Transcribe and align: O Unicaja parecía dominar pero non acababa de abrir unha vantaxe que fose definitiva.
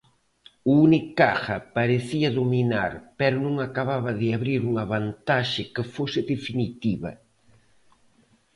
O 0.69 0.71
Unicaja 0.85 1.57
parecía 1.77 2.29
dominar 2.39 2.91
pero 3.19 3.35
non 3.45 3.55
acababa 3.67 4.11
de 4.21 4.27
abrir 4.37 4.61
unha 4.71 4.85
vantaxe 4.93 5.61
que 5.73 5.83
fose 5.95 6.19
definitiva. 6.33 7.11